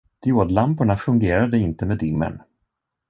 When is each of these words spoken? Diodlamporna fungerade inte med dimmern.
Diodlamporna 0.23 0.95
fungerade 0.97 1.57
inte 1.57 1.85
med 1.85 1.97
dimmern. 1.97 2.41